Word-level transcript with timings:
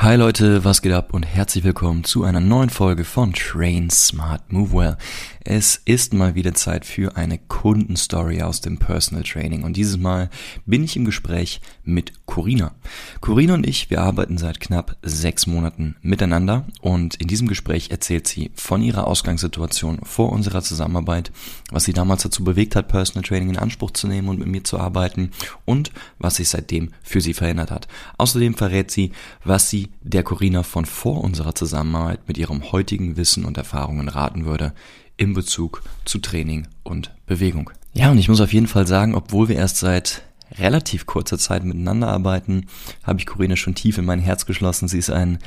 Hi 0.00 0.14
Leute, 0.14 0.64
was 0.64 0.80
geht 0.80 0.92
ab 0.92 1.12
und 1.12 1.24
herzlich 1.24 1.64
willkommen 1.64 2.04
zu 2.04 2.22
einer 2.22 2.38
neuen 2.38 2.70
Folge 2.70 3.02
von 3.02 3.32
Train 3.32 3.90
Smart 3.90 4.52
Move 4.52 4.72
Well. 4.72 4.96
Es 5.50 5.80
ist 5.86 6.14
mal 6.14 6.36
wieder 6.36 6.54
Zeit 6.54 6.84
für 6.84 7.16
eine 7.16 7.36
Kundenstory 7.36 8.42
aus 8.42 8.60
dem 8.60 8.78
Personal 8.78 9.24
Training 9.24 9.64
und 9.64 9.76
dieses 9.76 9.96
Mal 9.96 10.30
bin 10.66 10.84
ich 10.84 10.94
im 10.94 11.04
Gespräch 11.04 11.60
mit 11.82 12.26
Corina. 12.26 12.76
Corina 13.20 13.54
und 13.54 13.66
ich, 13.66 13.90
wir 13.90 14.02
arbeiten 14.02 14.38
seit 14.38 14.60
knapp 14.60 14.96
sechs 15.02 15.48
Monaten 15.48 15.96
miteinander 16.00 16.66
und 16.80 17.16
in 17.16 17.26
diesem 17.26 17.48
Gespräch 17.48 17.90
erzählt 17.90 18.28
sie 18.28 18.52
von 18.54 18.82
ihrer 18.82 19.06
Ausgangssituation 19.06 19.98
vor 20.04 20.30
unserer 20.30 20.62
Zusammenarbeit, 20.62 21.32
was 21.72 21.84
sie 21.84 21.92
damals 21.92 22.22
dazu 22.22 22.44
bewegt 22.44 22.76
hat, 22.76 22.86
Personal 22.86 23.26
Training 23.26 23.50
in 23.50 23.58
Anspruch 23.58 23.90
zu 23.90 24.06
nehmen 24.06 24.28
und 24.28 24.38
mit 24.38 24.48
mir 24.48 24.62
zu 24.62 24.78
arbeiten 24.78 25.32
und 25.64 25.90
was 26.20 26.36
sich 26.36 26.50
seitdem 26.50 26.92
für 27.02 27.20
sie 27.20 27.34
verändert 27.34 27.72
hat. 27.72 27.88
Außerdem 28.16 28.54
verrät 28.54 28.92
sie, 28.92 29.10
was 29.42 29.70
sie 29.70 29.87
der 30.02 30.22
Corina 30.22 30.62
von 30.62 30.84
vor 30.84 31.22
unserer 31.22 31.54
Zusammenarbeit 31.54 32.20
mit 32.26 32.38
ihrem 32.38 32.72
heutigen 32.72 33.16
Wissen 33.16 33.44
und 33.44 33.56
Erfahrungen 33.56 34.08
raten 34.08 34.44
würde, 34.44 34.72
in 35.16 35.34
Bezug 35.34 35.82
zu 36.04 36.18
Training 36.18 36.66
und 36.82 37.12
Bewegung. 37.26 37.70
Ja, 37.92 38.10
und 38.10 38.18
ich 38.18 38.28
muss 38.28 38.40
auf 38.40 38.52
jeden 38.52 38.68
Fall 38.68 38.86
sagen, 38.86 39.14
obwohl 39.14 39.48
wir 39.48 39.56
erst 39.56 39.78
seit 39.78 40.22
relativ 40.58 41.06
kurzer 41.06 41.38
Zeit 41.38 41.64
miteinander 41.64 42.08
arbeiten, 42.08 42.66
habe 43.02 43.18
ich 43.18 43.26
Corinna 43.26 43.56
schon 43.56 43.74
tief 43.74 43.98
in 43.98 44.04
mein 44.04 44.20
Herz 44.20 44.46
geschlossen. 44.46 44.88
Sie 44.88 44.98
ist 44.98 45.10
ein 45.10 45.38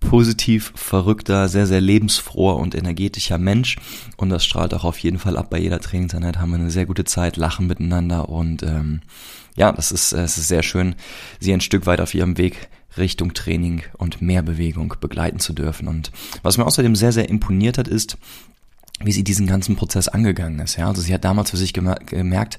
positiv 0.00 0.72
verrückter, 0.74 1.48
sehr, 1.48 1.66
sehr 1.66 1.80
lebensfroher 1.80 2.56
und 2.56 2.74
energetischer 2.74 3.38
Mensch. 3.38 3.76
Und 4.16 4.30
das 4.30 4.44
strahlt 4.44 4.74
auch 4.74 4.84
auf 4.84 4.98
jeden 4.98 5.18
Fall 5.18 5.36
ab. 5.36 5.50
Bei 5.50 5.58
jeder 5.58 5.80
Trainingseinheit 5.80 6.38
haben 6.38 6.50
wir 6.50 6.58
eine 6.58 6.70
sehr 6.70 6.86
gute 6.86 7.04
Zeit, 7.04 7.36
lachen 7.36 7.66
miteinander 7.66 8.28
und 8.28 8.62
ähm, 8.62 9.02
ja, 9.56 9.72
das 9.72 9.92
ist, 9.92 10.12
es 10.12 10.38
ist 10.38 10.48
sehr 10.48 10.62
schön, 10.62 10.94
sie 11.38 11.52
ein 11.52 11.60
Stück 11.60 11.86
weit 11.86 12.00
auf 12.00 12.14
ihrem 12.14 12.38
Weg 12.38 12.68
Richtung 12.96 13.34
Training 13.34 13.82
und 13.96 14.20
mehr 14.20 14.42
Bewegung 14.42 14.94
begleiten 15.00 15.38
zu 15.38 15.52
dürfen. 15.52 15.88
Und 15.88 16.10
was 16.42 16.58
mir 16.58 16.66
außerdem 16.66 16.96
sehr, 16.96 17.12
sehr 17.12 17.28
imponiert 17.28 17.78
hat, 17.78 17.88
ist, 17.88 18.18
wie 19.02 19.12
sie 19.12 19.24
diesen 19.24 19.46
ganzen 19.46 19.76
Prozess 19.76 20.08
angegangen 20.08 20.60
ist. 20.60 20.76
Ja, 20.76 20.88
also 20.88 21.00
sie 21.00 21.14
hat 21.14 21.24
damals 21.24 21.50
für 21.50 21.56
sich 21.56 21.72
gemerkt, 21.72 22.58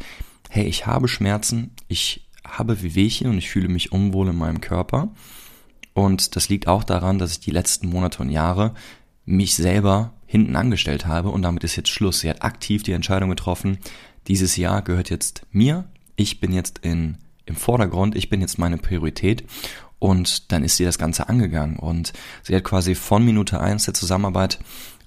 hey, 0.49 0.65
ich 0.65 0.85
habe 0.87 1.07
Schmerzen, 1.07 1.71
ich 1.87 2.27
habe 2.45 2.81
Wehwehchen 2.81 3.29
und 3.29 3.37
ich 3.37 3.49
fühle 3.49 3.69
mich 3.69 3.91
unwohl 3.91 4.29
in 4.29 4.37
meinem 4.37 4.61
Körper. 4.61 5.09
Und 5.93 6.35
das 6.35 6.49
liegt 6.49 6.67
auch 6.67 6.83
daran, 6.83 7.19
dass 7.19 7.33
ich 7.33 7.39
die 7.39 7.51
letzten 7.51 7.89
Monate 7.89 8.23
und 8.23 8.29
Jahre 8.29 8.73
mich 9.25 9.55
selber 9.55 10.13
hinten 10.25 10.55
angestellt 10.55 11.05
habe 11.05 11.29
und 11.29 11.41
damit 11.41 11.63
ist 11.63 11.75
jetzt 11.75 11.89
Schluss. 11.89 12.21
Sie 12.21 12.29
hat 12.29 12.41
aktiv 12.41 12.83
die 12.83 12.93
Entscheidung 12.93 13.29
getroffen, 13.29 13.79
dieses 14.27 14.55
Jahr 14.55 14.81
gehört 14.81 15.09
jetzt 15.09 15.45
mir, 15.51 15.85
ich 16.15 16.39
bin 16.39 16.53
jetzt 16.53 16.79
in, 16.79 17.17
im 17.45 17.55
Vordergrund, 17.55 18.15
ich 18.15 18.29
bin 18.29 18.41
jetzt 18.41 18.57
meine 18.57 18.77
Priorität 18.77 19.43
und 20.01 20.51
dann 20.51 20.63
ist 20.63 20.77
sie 20.77 20.83
das 20.83 20.97
Ganze 20.97 21.29
angegangen 21.29 21.77
und 21.77 22.11
sie 22.41 22.55
hat 22.55 22.63
quasi 22.63 22.95
von 22.95 23.23
Minute 23.23 23.61
eins 23.61 23.85
der 23.85 23.93
Zusammenarbeit 23.93 24.57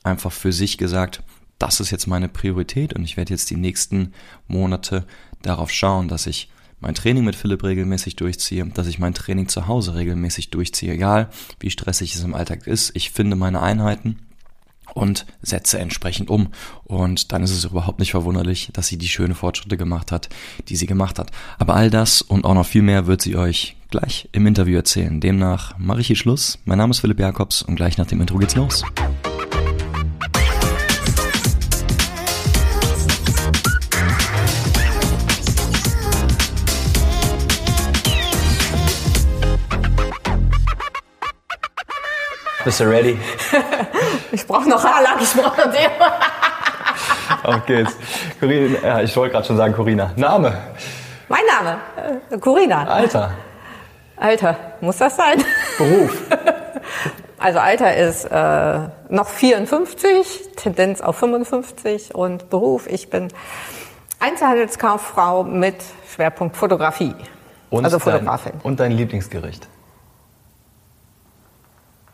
einfach 0.05 0.31
für 0.31 0.53
sich 0.53 0.79
gesagt, 0.79 1.25
das 1.59 1.81
ist 1.81 1.91
jetzt 1.91 2.07
meine 2.07 2.29
Priorität 2.29 2.93
und 2.93 3.03
ich 3.03 3.17
werde 3.17 3.33
jetzt 3.33 3.51
die 3.51 3.57
nächsten 3.57 4.13
Monate 4.47 5.05
darauf 5.43 5.73
schauen, 5.73 6.07
dass 6.07 6.29
ich 6.29 6.49
mein 6.79 6.95
Training 6.95 7.25
mit 7.25 7.35
Philipp 7.35 7.65
regelmäßig 7.65 8.15
durchziehe, 8.15 8.65
dass 8.67 8.87
ich 8.87 9.01
mein 9.01 9.15
Training 9.15 9.49
zu 9.49 9.67
Hause 9.67 9.97
regelmäßig 9.97 10.51
durchziehe, 10.51 10.93
egal 10.93 11.29
wie 11.59 11.71
stressig 11.71 12.15
es 12.15 12.23
im 12.23 12.35
Alltag 12.35 12.69
ist. 12.69 12.95
Ich 12.95 13.11
finde 13.11 13.35
meine 13.35 13.63
Einheiten 13.63 14.21
und 14.95 15.27
setze 15.43 15.79
entsprechend 15.79 16.31
um. 16.31 16.49
Und 16.85 17.33
dann 17.33 17.43
ist 17.43 17.51
es 17.51 17.65
überhaupt 17.65 17.99
nicht 17.99 18.13
verwunderlich, 18.13 18.71
dass 18.73 18.87
sie 18.87 18.97
die 18.97 19.09
schöne 19.09 19.35
Fortschritte 19.35 19.77
gemacht 19.77 20.13
hat, 20.13 20.29
die 20.69 20.77
sie 20.77 20.87
gemacht 20.87 21.19
hat. 21.19 21.31
Aber 21.59 21.75
all 21.75 21.91
das 21.91 22.23
und 22.23 22.45
auch 22.45 22.55
noch 22.55 22.67
viel 22.67 22.83
mehr 22.83 23.07
wird 23.07 23.21
sie 23.21 23.37
euch 23.37 23.77
gleich 23.91 24.29
im 24.33 24.47
Interview 24.47 24.77
erzählen. 24.77 25.21
Demnach 25.21 25.79
mache 25.79 26.01
ich 26.01 26.09
hier 26.09 26.17
Schluss. 26.17 26.59
Mein 26.65 26.79
Name 26.79 26.93
ist 26.93 27.01
Philipp 27.01 27.21
Jakobs 27.21 27.63
und 27.63 27.77
gleich 27.77 27.99
nach 27.99 28.07
dem 28.07 28.21
Intro 28.21 28.39
geht's 28.39 28.57
los. 28.57 28.83
Bist 42.65 42.81
du 42.81 42.85
ready? 42.85 43.19
ich 44.33 44.47
brauche 44.47 44.69
noch 44.69 44.83
Haarlack, 44.83 45.21
ich 45.21 45.33
brauche 45.35 45.61
noch 45.61 45.73
den. 45.73 45.91
Auf 47.43 47.67
geht's. 47.67 47.97
Corina, 48.41 48.79
ja, 48.83 49.01
ich 49.03 49.15
wollte 49.17 49.33
gerade 49.33 49.47
schon 49.47 49.57
sagen 49.57 49.75
Corina. 49.75 50.13
Name? 50.17 50.57
Mein 51.29 51.43
Name? 51.47 51.79
Äh, 52.31 52.39
Corina. 52.39 52.85
Alter? 52.85 53.33
Alter, 54.17 54.57
muss 54.81 54.97
das 54.97 55.17
sein? 55.17 55.45
Beruf? 55.79 56.23
Also 57.37 57.59
Alter 57.59 57.95
ist 57.95 58.25
äh, 58.25 58.79
noch 59.11 59.29
54, 59.29 60.53
Tendenz 60.57 61.03
auf 61.03 61.17
55 61.17 62.15
und 62.15 62.49
Beruf, 62.49 62.87
ich 62.87 63.11
bin 63.11 63.29
Einzelhandelskauffrau 64.19 65.45
mit 65.45 65.77
Schwerpunkt 66.11 66.57
Fotografie. 66.57 67.15
Und 67.69 67.85
also 67.85 67.99
Fotografin. 67.99 68.53
Dein, 68.53 68.61
und 68.63 68.81
dein 68.81 68.93
Lieblingsgericht? 68.93 69.69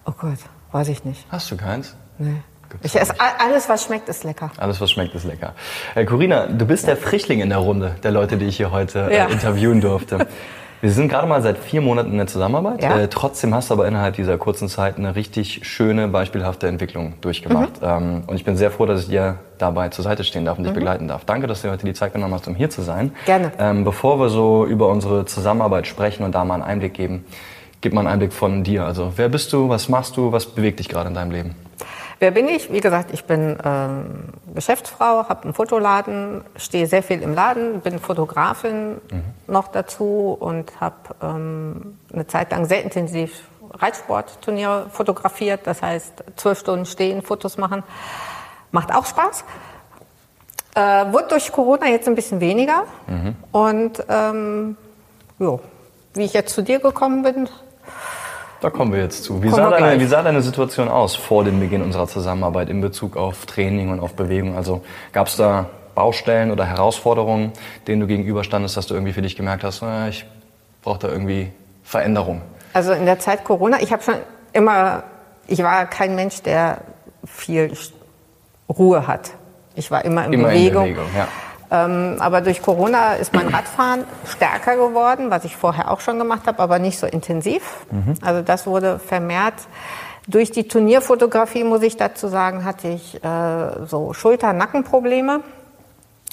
Oh 0.04 0.12
Gott, 0.18 0.38
weiß 0.72 0.88
ich 0.88 1.04
nicht. 1.04 1.26
Hast 1.30 1.50
du 1.50 1.56
keins? 1.56 1.96
Nee. 2.18 2.36
Ich 2.82 2.94
esse 2.94 3.14
alles, 3.18 3.68
was 3.68 3.84
schmeckt, 3.84 4.08
ist 4.08 4.22
lecker. 4.22 4.50
Alles, 4.56 4.80
was 4.80 4.90
schmeckt, 4.92 5.14
ist 5.14 5.24
lecker. 5.24 5.54
Äh, 5.94 6.04
Corinna, 6.04 6.46
du 6.46 6.66
bist 6.66 6.84
ja. 6.84 6.94
der 6.94 7.02
Frischling 7.02 7.40
in 7.40 7.48
der 7.48 7.58
Runde 7.58 7.96
der 8.02 8.12
Leute, 8.12 8.36
die 8.36 8.46
ich 8.46 8.56
hier 8.56 8.70
heute 8.70 9.10
äh, 9.10 9.16
ja. 9.16 9.26
interviewen 9.26 9.80
durfte. 9.80 10.26
Wir 10.80 10.90
sind 10.90 11.08
gerade 11.08 11.26
mal 11.26 11.42
seit 11.42 11.58
vier 11.58 11.82
Monaten 11.82 12.12
in 12.12 12.16
der 12.16 12.26
Zusammenarbeit. 12.26 12.82
Ja. 12.82 12.98
Äh, 12.98 13.08
trotzdem 13.08 13.54
hast 13.54 13.68
du 13.68 13.74
aber 13.74 13.86
innerhalb 13.86 14.16
dieser 14.16 14.38
kurzen 14.38 14.66
Zeit 14.68 14.96
eine 14.96 15.14
richtig 15.14 15.66
schöne, 15.66 16.08
beispielhafte 16.08 16.68
Entwicklung 16.68 17.14
durchgemacht. 17.20 17.82
Mhm. 17.82 17.86
Ähm, 17.86 18.22
und 18.26 18.36
ich 18.36 18.44
bin 18.46 18.56
sehr 18.56 18.70
froh, 18.70 18.86
dass 18.86 19.02
ich 19.02 19.08
dir 19.08 19.40
dabei 19.58 19.90
zur 19.90 20.04
Seite 20.04 20.24
stehen 20.24 20.46
darf 20.46 20.56
und 20.56 20.64
dich 20.64 20.72
mhm. 20.72 20.76
begleiten 20.76 21.08
darf. 21.08 21.26
Danke, 21.26 21.46
dass 21.48 21.60
du 21.60 21.70
heute 21.70 21.84
die 21.84 21.92
Zeit 21.92 22.14
genommen 22.14 22.32
hast, 22.32 22.48
um 22.48 22.54
hier 22.54 22.70
zu 22.70 22.80
sein. 22.80 23.12
Gerne. 23.26 23.52
Ähm, 23.58 23.84
bevor 23.84 24.18
wir 24.18 24.30
so 24.30 24.64
über 24.64 24.88
unsere 24.88 25.26
Zusammenarbeit 25.26 25.86
sprechen 25.86 26.24
und 26.24 26.34
da 26.34 26.46
mal 26.46 26.54
einen 26.54 26.62
Einblick 26.62 26.94
geben, 26.94 27.26
Gib 27.80 27.94
mal 27.94 28.00
einen 28.00 28.08
Einblick 28.08 28.32
von 28.32 28.62
dir. 28.62 28.84
Also 28.84 29.12
wer 29.16 29.28
bist 29.28 29.52
du, 29.52 29.68
was 29.68 29.88
machst 29.88 30.16
du, 30.16 30.32
was 30.32 30.46
bewegt 30.46 30.80
dich 30.80 30.88
gerade 30.88 31.08
in 31.08 31.14
deinem 31.14 31.30
Leben? 31.30 31.54
Wer 32.18 32.32
bin 32.32 32.48
ich? 32.48 32.70
Wie 32.70 32.80
gesagt, 32.80 33.14
ich 33.14 33.24
bin 33.24 33.56
ähm, 33.64 34.24
Geschäftsfrau, 34.54 35.26
habe 35.30 35.44
einen 35.44 35.54
Fotoladen, 35.54 36.42
stehe 36.56 36.86
sehr 36.86 37.02
viel 37.02 37.22
im 37.22 37.34
Laden, 37.34 37.80
bin 37.80 37.98
Fotografin 37.98 38.96
mhm. 39.10 39.24
noch 39.46 39.68
dazu 39.68 40.36
und 40.38 40.70
habe 40.78 40.96
ähm, 41.22 41.96
eine 42.12 42.26
Zeit 42.26 42.50
lang 42.50 42.66
sehr 42.66 42.82
intensiv 42.82 43.48
Reitsportturniere 43.72 44.90
fotografiert. 44.90 45.60
Das 45.64 45.80
heißt, 45.80 46.24
zwölf 46.36 46.58
Stunden 46.58 46.84
stehen, 46.84 47.22
Fotos 47.22 47.56
machen. 47.56 47.82
Macht 48.70 48.94
auch 48.94 49.06
Spaß. 49.06 49.44
Äh, 50.74 51.12
wurde 51.12 51.28
durch 51.28 51.50
Corona 51.50 51.88
jetzt 51.88 52.06
ein 52.06 52.14
bisschen 52.14 52.40
weniger. 52.40 52.84
Mhm. 53.06 53.34
Und 53.50 54.04
ähm, 54.10 54.76
jo, 55.38 55.60
wie 56.12 56.24
ich 56.24 56.34
jetzt 56.34 56.54
zu 56.54 56.62
dir 56.62 56.80
gekommen 56.80 57.22
bin, 57.22 57.48
da 58.60 58.70
kommen 58.70 58.92
wir 58.92 59.00
jetzt 59.00 59.24
zu. 59.24 59.42
Wie 59.42 59.48
sah, 59.48 59.70
deine, 59.70 60.00
wie 60.00 60.06
sah, 60.06 60.22
deine, 60.22 60.42
Situation 60.42 60.88
aus 60.88 61.16
vor 61.16 61.44
dem 61.44 61.60
Beginn 61.60 61.82
unserer 61.82 62.06
Zusammenarbeit 62.06 62.68
in 62.68 62.80
Bezug 62.80 63.16
auf 63.16 63.46
Training 63.46 63.90
und 63.90 64.00
auf 64.00 64.14
Bewegung? 64.14 64.56
Also 64.56 64.82
gab 65.12 65.28
es 65.28 65.36
da 65.36 65.66
Baustellen 65.94 66.50
oder 66.50 66.64
Herausforderungen, 66.64 67.52
denen 67.86 68.00
du 68.00 68.06
gegenüberstandest, 68.06 68.76
dass 68.76 68.86
du 68.86 68.94
irgendwie 68.94 69.12
für 69.12 69.22
dich 69.22 69.36
gemerkt 69.36 69.64
hast, 69.64 69.82
äh, 69.82 70.08
ich 70.08 70.26
brauche 70.82 70.98
da 70.98 71.08
irgendwie 71.08 71.50
Veränderung? 71.82 72.42
Also 72.72 72.92
in 72.92 73.06
der 73.06 73.18
Zeit 73.18 73.44
Corona, 73.44 73.80
ich 73.80 73.92
habe 73.92 74.02
schon 74.02 74.14
immer, 74.52 75.02
ich 75.46 75.62
war 75.62 75.86
kein 75.86 76.14
Mensch, 76.14 76.42
der 76.42 76.78
viel 77.24 77.72
Ruhe 78.68 79.06
hat. 79.06 79.32
Ich 79.74 79.90
war 79.90 80.04
immer 80.04 80.26
in 80.26 80.34
immer 80.34 80.48
Bewegung. 80.48 80.86
In 80.86 80.94
Bewegung 80.94 81.10
ja. 81.16 81.28
Ähm, 81.70 82.16
aber 82.18 82.40
durch 82.40 82.62
Corona 82.62 83.14
ist 83.14 83.32
mein 83.32 83.48
Radfahren 83.48 84.04
stärker 84.26 84.76
geworden, 84.76 85.30
was 85.30 85.44
ich 85.44 85.56
vorher 85.56 85.90
auch 85.90 86.00
schon 86.00 86.18
gemacht 86.18 86.46
habe, 86.46 86.58
aber 86.60 86.78
nicht 86.78 86.98
so 86.98 87.06
intensiv. 87.06 87.62
Mhm. 87.90 88.14
Also 88.22 88.42
das 88.42 88.66
wurde 88.66 88.98
vermehrt. 88.98 89.54
Durch 90.26 90.50
die 90.50 90.66
Turnierfotografie, 90.66 91.64
muss 91.64 91.82
ich 91.82 91.96
dazu 91.96 92.28
sagen, 92.28 92.64
hatte 92.64 92.88
ich 92.88 93.22
äh, 93.22 93.86
so 93.86 94.12
Schulter-Nackenprobleme. 94.12 95.40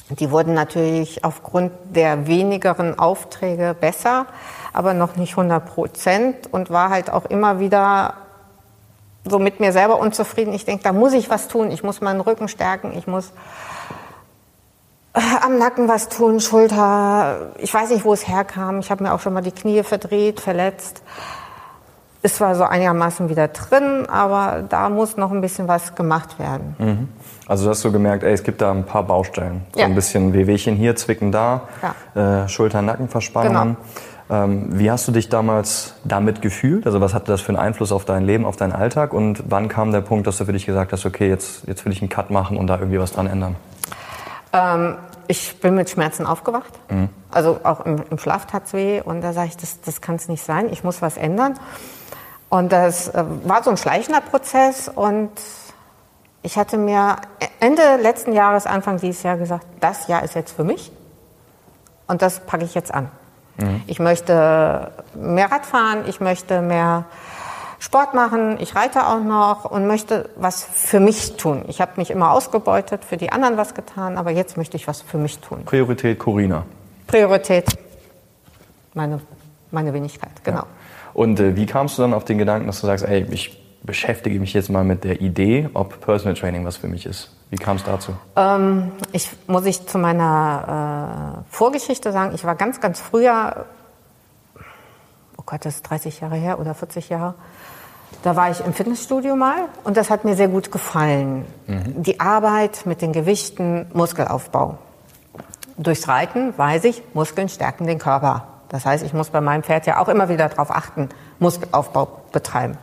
Die 0.10 0.31
wurden 0.31 0.54
natürlich 0.54 1.24
aufgrund 1.24 1.72
der 1.89 2.28
wenigeren 2.28 2.98
Aufträge 2.98 3.75
besser, 3.80 4.25
aber 4.74 4.94
noch 4.94 5.18
nicht 5.18 5.31
100 5.31 5.66
Prozent 5.66 6.36
und 6.51 6.69
war 6.69 6.89
halt 6.89 7.12
auch 7.12 7.25
immer 7.25 7.60
wieder 7.60 8.13
so 9.25 9.39
mit 9.39 9.60
mir 9.60 9.74
selber 9.74 10.00
unzufrieden. 10.00 10.54
Ich 10.54 10.66
denke, 10.66 10.84
da 10.84 10.94
muss 10.94 11.13
ich 11.13 11.30
was 11.30 11.48
tun. 11.48 11.72
Ich 11.72 11.84
muss 11.84 12.01
meinen 12.01 12.22
Rücken 12.22 12.48
stärken. 12.48 12.94
Ich 12.98 13.07
muss 13.07 13.34
am 15.44 15.58
Nacken 15.58 15.88
was 15.88 16.10
tun, 16.10 16.40
Schulter. 16.40 17.52
Ich 17.58 17.74
weiß 17.74 17.90
nicht, 17.90 18.06
wo 18.06 18.14
es 18.14 18.28
herkam. 18.28 18.80
Ich 18.80 18.92
habe 18.92 19.04
mir 19.04 19.14
auch 19.14 19.19
schon 19.19 19.34
mal 19.34 19.42
die 19.42 19.52
Knie 19.52 19.84
verdreht, 19.84 20.40
verletzt. 20.40 21.02
Ist 22.24 22.38
zwar 22.38 22.56
so 22.56 22.64
einigermaßen 22.64 23.30
wieder 23.30 23.48
drin, 23.48 24.06
aber 24.08 24.64
da 24.68 24.90
muss 24.90 25.18
noch 25.18 25.31
ein 25.31 25.42
bisschen 25.42 25.68
was 25.68 25.96
gemacht 25.96 26.40
werden. 26.40 26.75
Mhm. 26.78 27.10
Also 27.48 27.69
hast 27.69 27.86
du 27.86 27.92
gemerkt, 27.92 28.24
ey, 28.24 28.34
es 28.34 28.44
gibt 28.44 28.62
da 28.62 28.72
ein 28.72 28.86
paar 28.86 29.04
Baustellen. 29.04 29.62
So 29.74 29.80
ja. 29.80 29.86
ein 29.86 29.96
bisschen 29.96 30.34
Wehwehchen 30.34 30.75
hier, 30.75 30.96
Zwicken 30.96 31.31
da, 31.31 31.62
ja. 32.16 32.44
äh, 32.44 32.50
Schulter-Nackenverspannungen. 32.50 33.78
Ähm, 34.30 34.78
wie 34.78 34.92
hast 34.92 35.08
du 35.08 35.13
dich 35.13 35.30
damals 35.30 35.94
damit 36.04 36.42
gefühlt? 36.42 36.86
Also 36.86 37.00
was 37.00 37.13
hatte 37.13 37.31
das 37.31 37.40
für 37.40 37.50
einen 37.50 37.60
Einfluss 37.60 37.94
auf 37.94 38.04
dein 38.04 38.25
Leben, 38.25 38.46
auf 38.46 38.58
deinen 38.58 38.74
Alltag? 38.74 39.13
Und 39.13 39.44
wann 39.48 39.70
kam 39.70 39.92
der 39.92 40.02
Punkt, 40.02 40.28
dass 40.28 40.38
du 40.38 40.46
für 40.46 40.54
dich 40.54 40.66
gesagt 40.66 40.92
hast, 40.92 41.06
okay, 41.06 41.30
jetzt, 41.30 41.66
jetzt 41.68 41.86
will 41.86 41.94
ich 41.94 42.02
einen 42.02 42.10
Cut 42.10 42.30
machen 42.30 42.58
und 42.58 42.68
da 42.68 42.78
irgendwie 42.78 43.00
was 43.00 43.13
dran 43.13 43.28
ändern? 43.28 43.56
Ähm, 44.52 44.96
ich 45.27 45.59
bin 45.59 45.75
mit 45.75 45.89
Schmerzen 45.89 46.25
aufgewacht. 46.25 46.74
Mhm. 46.89 47.09
Also 47.31 47.59
auch 47.63 47.85
im, 47.85 48.03
im 48.09 48.18
Schlaf 48.18 48.45
tat 48.45 48.65
es 48.65 48.74
weh. 48.74 49.01
Und 49.01 49.21
da 49.21 49.33
sage 49.33 49.50
ich, 49.50 49.57
das, 49.57 49.81
das 49.81 50.01
kann 50.01 50.15
es 50.15 50.27
nicht 50.27 50.44
sein. 50.44 50.69
Ich 50.71 50.83
muss 50.83 51.01
was 51.01 51.18
ändern. 51.18 51.59
Und 52.50 52.71
das 52.71 53.09
äh, 53.09 53.24
war 53.44 53.63
so 53.63 53.69
ein 53.69 53.77
schleichender 53.77 54.21
Prozess. 54.21 54.89
Und 54.89 55.31
ich 56.41 56.57
hatte 56.57 56.77
mir 56.77 57.18
Ende 57.59 57.97
letzten 58.01 58.31
Jahres, 58.31 58.65
Anfang 58.65 58.97
dieses 58.97 59.24
Jahr 59.24 59.38
gesagt, 59.38 59.65
das 59.79 60.07
Jahr 60.07 60.24
ist 60.24 60.35
jetzt 60.35 60.56
für 60.56 60.63
mich. 60.63 60.91
Und 62.07 62.21
das 62.21 62.39
packe 62.39 62.63
ich 62.63 62.74
jetzt 62.74 62.94
an. 62.94 63.12
Mhm. 63.57 63.81
Ich 63.88 64.00
möchte 64.00 64.91
mehr 65.13 65.51
Rad 65.51 65.65
fahren, 65.65 66.06
ich 66.07 66.21
möchte 66.21 66.62
mehr 66.62 67.06
Sport 67.79 68.13
machen, 68.13 68.57
ich 68.59 68.75
reite 68.75 69.07
auch 69.07 69.24
noch 69.24 69.65
und 69.65 69.88
möchte 69.88 70.29
was 70.35 70.63
für 70.63 71.00
mich 71.00 71.38
tun. 71.38 71.63
Ich 71.68 71.79
habe 71.79 71.91
mich 71.97 72.09
immer 72.09 72.31
ausgebeutet, 72.31 73.06
für 73.06 73.18
die 73.18 73.31
anderen 73.31 73.57
was 73.57 73.75
getan, 73.75 74.18
aber 74.18 74.31
jetzt 74.31 74.57
möchte 74.57 74.77
ich 74.77 74.88
was 74.88 75.01
für 75.01 75.18
mich 75.18 75.39
tun. 75.39 75.63
Priorität 75.65 76.18
Corina. 76.18 76.65
Priorität 77.06 77.77
meine, 78.94 79.21
meine 79.71 79.94
Wenigkeit, 79.94 80.44
genau. 80.44 80.59
Ja. 80.59 80.68
Und 81.13 81.39
äh, 81.39 81.56
wie 81.56 81.65
kamst 81.65 81.97
du 81.97 82.01
dann 82.01 82.13
auf 82.13 82.25
den 82.25 82.38
Gedanken, 82.38 82.68
dass 82.68 82.81
du 82.81 82.88
sagst, 82.88 83.06
ey, 83.06 83.25
ich 83.31 83.63
beschäftige 83.83 84.39
mich 84.39 84.53
jetzt 84.53 84.69
mal 84.69 84.83
mit 84.83 85.03
der 85.03 85.21
Idee, 85.21 85.69
ob 85.74 86.01
Personal 86.01 86.35
Training 86.35 86.65
was 86.65 86.77
für 86.77 86.88
mich 86.88 87.06
ist? 87.06 87.33
Wie 87.50 87.56
kam 87.56 87.77
es 87.77 87.83
dazu? 87.83 88.12
Ähm, 88.35 88.91
ich 89.13 89.29
muss 89.47 89.65
ich 89.65 89.88
zu 89.88 89.97
meiner 89.97 91.44
äh, 91.47 91.56
Vorgeschichte 91.56 92.12
sagen, 92.12 92.35
ich 92.35 92.44
war 92.44 92.56
ganz, 92.56 92.81
ganz 92.81 93.00
früher, 93.00 93.65
Gott, 95.48 95.66
das 95.66 95.78
ist 95.78 95.90
30 95.90 96.20
Jahre 96.20 96.36
her 96.36 96.60
oder 96.60 96.76
40 96.76 97.10
Jahre, 97.10 97.34
da 98.22 98.36
war 98.36 98.52
ich 98.52 98.64
im 98.64 98.74
Fitnessstudio 98.74 99.36
mal 99.36 99.66
und 99.84 99.98
das 99.98 100.12
hat 100.12 100.26
mir 100.26 100.36
sehr 100.36 100.48
gut 100.48 100.72
gefallen. 100.72 101.46
Mhm. 101.66 102.04
Die 102.04 102.20
Arbeit 102.20 102.86
mit 102.86 103.02
den 103.02 103.14
Gewichten, 103.14 103.88
Muskelaufbau. 103.94 104.78
Durchs 105.78 106.08
Reiten 106.08 106.56
weiß 106.56 106.84
ich, 106.84 107.02
Muskeln 107.16 107.50
stärken 107.50 107.88
den 107.88 107.98
Körper. 107.98 108.48
Das 108.70 108.86
heißt, 108.86 109.04
ich 109.04 109.14
muss 109.14 109.32
bei 109.32 109.42
meinem 109.42 109.64
Pferd 109.64 109.88
ja 109.88 110.00
auch 110.00 110.08
immer 110.08 110.30
wieder 110.30 110.48
darauf 110.50 110.70
achten, 110.70 111.10
Muskelaufbau 111.40 112.08
betreiben. 112.32 112.78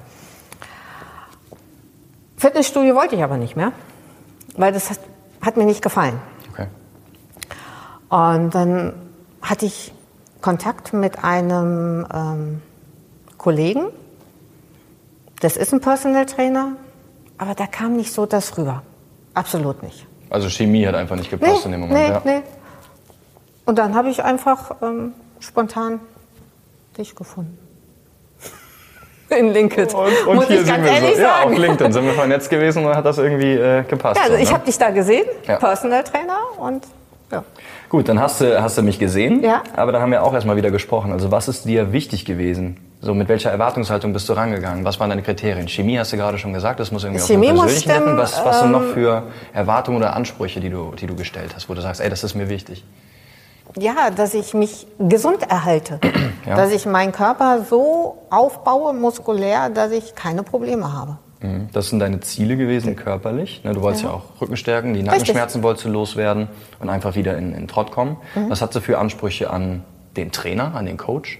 Fitnessstudio 2.37 2.97
wollte 2.97 3.15
ich 3.15 3.23
aber 3.23 3.37
nicht 3.37 3.55
mehr 3.55 3.71
weil 4.57 4.73
das 4.73 4.91
hat, 4.91 5.01
hat 5.41 5.57
mir 5.57 5.65
nicht 5.65 5.83
gefallen. 5.83 6.19
Okay. 6.53 6.67
Und 8.09 8.55
dann 8.55 8.95
hatte 9.43 9.67
ich 9.67 9.93
Kontakt 10.45 10.93
mit 10.93 11.25
einem 11.25 12.07
ähm, 12.13 12.61
Kollegen, 13.39 13.87
das 15.41 15.57
ist 15.57 15.73
ein 15.73 15.81
Personal 15.81 16.27
Trainer, 16.27 16.73
aber 17.39 17.55
da 17.55 17.67
kam 17.67 17.97
nicht 17.97 18.13
so 18.13 18.27
das 18.27 18.59
rüber. 18.59 18.83
Absolut 19.33 19.83
nicht. 19.83 20.07
Also 20.29 20.51
Chemie 20.51 20.87
hat 20.87 20.97
einfach 20.97 21.17
nicht 21.17 21.31
gepasst 21.31 21.61
nee, 21.61 21.65
in 21.65 21.71
dem 21.73 21.81
Moment. 21.81 22.25
Nee, 22.27 22.31
ja. 22.31 22.41
nee. 22.41 22.43
Und 23.65 23.79
dann 23.79 23.95
habe 23.95 24.11
ich 24.11 24.23
einfach 24.23 24.83
ähm, 24.83 25.15
spontan 25.41 26.01
dich 26.99 27.17
gefunden 27.17 27.57
in 29.31 29.49
LinkedIn. 29.49 29.97
Und, 29.97 30.27
und 30.27 30.47
hier 30.47 30.63
sind 30.63 30.85
wir 30.85 30.93
so. 30.93 31.07
Sagen. 31.07 31.21
Ja, 31.23 31.43
auf 31.45 31.57
LinkedIn 31.57 31.91
sind 31.91 32.05
wir 32.05 32.13
vernetzt 32.13 32.51
gewesen 32.51 32.85
und 32.85 32.95
hat 32.95 33.07
das 33.07 33.17
irgendwie 33.17 33.55
äh, 33.55 33.83
gepasst. 33.85 34.19
Ja, 34.19 34.25
also 34.25 34.37
ich 34.37 34.51
ne? 34.51 34.55
habe 34.55 34.67
dich 34.67 34.77
da 34.77 34.91
gesehen, 34.91 35.25
ja. 35.47 35.57
Personal 35.57 36.05
Trainer 36.05 36.37
und 36.59 36.87
ja. 37.33 37.45
Gut, 37.89 38.09
dann 38.09 38.21
hast 38.21 38.41
du, 38.41 38.63
hast 38.63 38.79
du 38.79 38.83
mich 38.83 38.99
gesehen, 38.99 39.43
ja. 39.43 39.63
aber 39.77 39.93
dann 39.93 40.03
haben 40.03 40.11
wir 40.11 40.23
auch 40.23 40.35
erstmal 40.35 40.57
wieder 40.57 40.71
gesprochen. 40.71 41.13
Also 41.13 41.31
was 41.31 41.49
ist 41.49 41.65
dir 41.65 41.93
wichtig 41.93 42.25
gewesen? 42.25 42.79
So 43.01 43.15
mit 43.15 43.29
welcher 43.29 43.51
Erwartungshaltung 43.51 44.13
bist 44.13 44.29
du 44.29 44.33
rangegangen? 44.33 44.85
Was 44.85 44.99
waren 44.99 45.11
deine 45.11 45.23
Kriterien? 45.23 45.69
Chemie 45.69 45.99
hast 45.99 46.13
du 46.13 46.17
gerade 46.17 46.39
schon 46.39 46.55
gesagt, 46.55 46.81
das 46.81 46.91
muss 46.91 47.05
irgendwie 47.05 47.23
Chemie 47.23 47.51
auch 47.51 47.67
persönlich 47.67 47.81
stimmen. 47.81 48.17
Was, 48.17 48.45
was 48.45 48.61
sind 48.61 48.73
noch 48.73 48.83
ähm, 48.83 48.95
für 48.95 49.23
Erwartungen 49.53 49.99
oder 49.99 50.17
Ansprüche, 50.17 50.61
die 50.61 50.71
du, 50.71 50.93
die 50.99 51.07
du 51.07 51.15
gestellt 51.15 51.53
hast, 51.55 51.69
wo 51.69 51.75
du 51.75 51.83
sagst, 51.83 52.01
ey, 52.01 52.09
das 52.09 52.25
ist 52.25 52.35
mir 52.35 52.49
wichtig? 52.49 52.85
ja, 53.79 54.11
dass 54.11 54.35
ich 54.35 54.55
mich 54.55 54.87
gesund 54.99 55.43
erhalte, 55.43 56.01
ja. 56.47 56.57
dass 56.57 56.71
ich 56.71 56.87
meinen 56.87 57.13
Körper 57.13 57.65
so 57.69 58.19
aufbaue, 58.31 58.93
muskulär, 58.93 59.71
dass 59.71 59.91
ich 59.93 60.15
keine 60.15 60.43
Probleme 60.43 60.93
habe. 60.93 61.19
Mhm. 61.45 61.69
Das 61.73 61.91
sind 61.91 61.99
deine 61.99 62.21
Ziele 62.21 62.57
gewesen 62.57 62.97
körperlich. 62.97 63.63
Ne? 63.65 63.75
Du 63.75 63.83
wolltest 63.83 64.05
ja, 64.05 64.11
ja 64.11 64.17
auch 64.17 64.41
Rücken 64.41 64.57
stärken, 64.57 64.95
die 64.95 65.03
Nackenschmerzen 65.03 65.59
Richtig. 65.59 65.63
wolltest 65.63 65.85
du 65.85 65.91
loswerden 65.91 66.49
und 66.81 66.89
einfach 66.89 67.15
wieder 67.15 67.37
in, 67.37 67.55
in 67.55 67.69
Trott 67.69 67.91
kommen. 67.91 68.17
Mhm. 68.35 68.51
Was 68.51 68.63
hast 68.63 68.75
du 68.75 68.81
für 68.81 68.99
Ansprüche 68.99 69.51
an 69.51 69.85
den 70.17 70.33
Trainer, 70.33 70.75
an 70.75 70.87
den 70.87 70.97
Coach? 70.97 71.39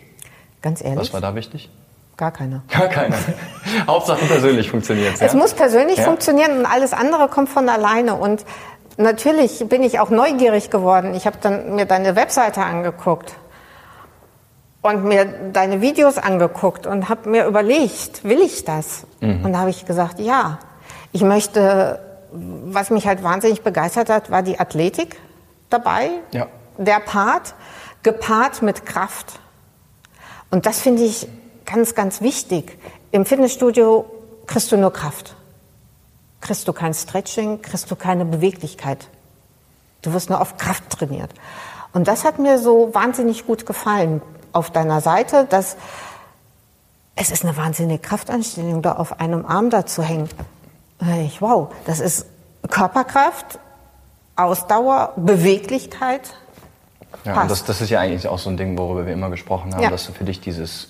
Ganz 0.63 0.83
ehrlich. 0.83 0.99
Was 0.99 1.13
war 1.13 1.21
da 1.21 1.35
wichtig? 1.35 1.71
Gar 2.17 2.33
keine. 2.33 2.63
Gar 2.69 2.89
keine. 2.89 3.17
Hauptsache 3.87 4.25
persönlich 4.27 4.71
funktioniert 4.71 5.15
es. 5.15 5.21
Es 5.23 5.35
muss 5.35 5.55
persönlich 5.55 5.99
ja? 5.99 6.05
funktionieren 6.05 6.59
und 6.59 6.67
alles 6.67 6.93
andere 6.93 7.29
kommt 7.29 7.49
von 7.49 7.69
alleine. 7.69 8.15
Und 8.15 8.45
natürlich 8.99 9.65
bin 9.69 9.83
ich 9.83 10.01
auch 10.01 10.11
neugierig 10.11 10.71
geworden. 10.71 11.15
Ich 11.15 11.27
habe 11.27 11.39
dann 11.41 11.75
mir 11.77 11.87
deine 11.87 12.15
Webseite 12.15 12.63
angeguckt 12.63 13.35
und 14.85 15.05
mir 15.05 15.25
deine 15.53 15.81
Videos 15.81 16.19
angeguckt 16.19 16.87
und 16.87 17.09
habe 17.09 17.29
mir 17.29 17.47
überlegt, 17.47 18.23
will 18.23 18.41
ich 18.41 18.65
das? 18.65 19.07
Mhm. 19.21 19.45
Und 19.45 19.53
da 19.53 19.61
habe 19.61 19.71
ich 19.71 19.87
gesagt, 19.87 20.21
ja. 20.21 20.59
Ich 21.13 21.23
möchte, 21.23 22.01
was 22.33 22.91
mich 22.91 23.07
halt 23.07 23.23
wahnsinnig 23.23 23.63
begeistert 23.63 24.11
hat, 24.11 24.31
war 24.31 24.43
die 24.43 24.59
Athletik 24.59 25.17
dabei, 25.71 26.11
ja. 26.33 26.47
der 26.77 27.01
Part, 27.01 27.55
gepaart 28.03 28.63
mit 28.63 28.85
Kraft. 28.85 29.41
Und 30.51 30.67
das 30.67 30.81
finde 30.81 31.03
ich 31.03 31.29
ganz, 31.65 31.95
ganz 31.95 32.21
wichtig. 32.21 32.79
Im 33.11 33.25
Fitnessstudio 33.25 34.05
kriegst 34.47 34.71
du 34.71 34.77
nur 34.77 34.93
Kraft 34.93 35.37
kriegst 36.45 36.69
du 36.69 36.73
kein 36.75 36.93
Stretching, 36.95 37.63
kriegst 37.63 37.91
du 37.91 37.97
keine 37.97 38.25
Beweglichkeit. 38.27 39.09
Du 40.03 40.13
wirst 40.13 40.29
nur 40.29 40.41
auf 40.41 40.59
Kraft 40.59 40.91
trainiert. 40.91 41.31
Und 41.95 42.07
das 42.07 42.25
hat 42.25 42.39
mir 42.39 42.59
so 42.59 42.91
wahnsinnig 42.93 43.47
gut 43.47 43.65
gefallen 43.65 44.21
auf 44.55 44.71
deiner 44.71 45.01
Seite, 45.01 45.47
dass 45.49 45.77
es 47.17 47.31
ist 47.31 47.45
eine 47.45 47.57
wahnsinnige 47.57 48.01
Kraftanstellung, 48.01 48.83
da 48.83 48.93
auf 48.93 49.21
einem 49.21 49.47
Arm 49.47 49.71
da 49.71 49.87
zu 49.87 50.03
hängen. 50.03 50.29
Ich, 51.25 51.41
wow, 51.41 51.69
das 51.87 52.01
ist 52.01 52.27
Körperkraft, 52.69 53.59
Ausdauer, 54.37 55.13
Beweglichkeit. 55.17 56.35
Ja, 57.25 57.43
und 57.43 57.51
das, 57.51 57.65
das 57.65 57.81
ist 57.81 57.91
ja 57.91 58.01
eigentlich 58.01 58.27
auch 58.27 58.39
so 58.39 58.51
ein 58.51 58.57
Ding, 58.57 58.77
worüber 58.77 59.07
wir 59.07 59.13
immer 59.13 59.31
gesprochen 59.31 59.75
haben, 59.75 59.83
ja. 59.83 59.91
dass 59.91 60.07
du 60.07 60.13
für 60.13 60.25
dich 60.25 60.41
dieses 60.41 60.89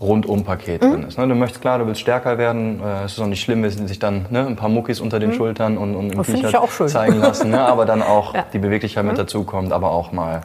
Rundum-Paket 0.00 0.82
mhm. 0.82 0.90
drin 0.90 1.02
ist. 1.04 1.18
Ne? 1.18 1.28
Du 1.28 1.34
möchtest 1.34 1.60
klar, 1.60 1.78
du 1.78 1.86
willst 1.86 2.00
stärker 2.00 2.38
werden. 2.38 2.80
Äh, 2.82 3.04
es 3.04 3.12
ist 3.12 3.20
auch 3.20 3.26
nicht 3.26 3.42
schlimm, 3.42 3.62
wenn 3.62 3.86
sich 3.86 3.98
dann 3.98 4.26
ne, 4.30 4.46
ein 4.46 4.56
paar 4.56 4.70
Muckis 4.70 5.00
unter 5.00 5.20
den 5.20 5.30
mhm. 5.30 5.34
Schultern 5.34 5.76
und, 5.76 5.94
und 5.94 6.10
im 6.10 6.24
Viecher 6.24 6.66
zeigen 6.86 7.18
lassen. 7.18 7.50
Ne? 7.50 7.60
Aber 7.60 7.84
dann 7.84 8.02
auch 8.02 8.34
ja. 8.34 8.46
die 8.52 8.58
Beweglichkeit 8.58 9.04
mit 9.04 9.14
mhm. 9.14 9.18
dazukommt, 9.18 9.72
aber 9.72 9.90
auch 9.90 10.12
mal 10.12 10.42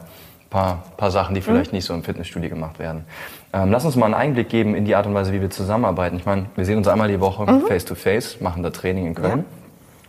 paar, 0.56 0.82
paar 0.96 1.10
Sachen, 1.10 1.34
die 1.34 1.42
vielleicht 1.42 1.72
mhm. 1.72 1.76
nicht 1.76 1.84
so 1.84 1.92
im 1.92 2.02
Fitnessstudio 2.02 2.48
gemacht 2.48 2.78
werden. 2.78 3.04
Ähm, 3.52 3.70
lass 3.70 3.84
uns 3.84 3.94
mal 3.94 4.06
einen 4.06 4.14
Einblick 4.14 4.48
geben 4.48 4.74
in 4.74 4.86
die 4.86 4.94
Art 4.94 5.06
und 5.06 5.12
Weise, 5.12 5.34
wie 5.34 5.42
wir 5.42 5.50
zusammenarbeiten. 5.50 6.16
Ich 6.16 6.24
meine, 6.24 6.46
wir 6.54 6.64
sehen 6.64 6.78
uns 6.78 6.88
einmal 6.88 7.08
die 7.08 7.20
Woche 7.20 7.44
mhm. 7.44 7.66
face 7.66 7.84
to 7.84 7.94
face, 7.94 8.40
machen 8.40 8.62
da 8.62 8.70
Training 8.70 9.06
in 9.06 9.14
Köln. 9.14 9.44